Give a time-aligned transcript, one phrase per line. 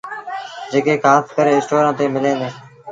[0.71, 2.55] جيڪي کآس ڪري اسٽورآݩ تي مليٚن ديٚݩ۔